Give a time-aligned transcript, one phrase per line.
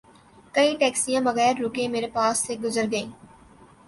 [0.55, 3.09] کئی ٹیکسیاں بغیر رکے میر پاس سے گزر گئیں